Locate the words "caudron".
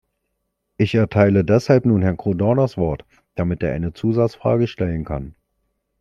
2.17-2.57